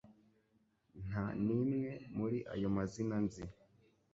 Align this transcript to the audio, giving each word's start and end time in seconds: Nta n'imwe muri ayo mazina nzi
Nta 1.07 1.25
n'imwe 1.43 1.89
muri 2.17 2.37
ayo 2.53 2.67
mazina 2.75 3.15
nzi 3.25 3.43